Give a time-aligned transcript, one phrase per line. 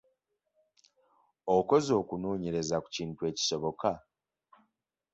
[1.55, 3.89] Okoze okunoonyereza ku kintu ekisoboka?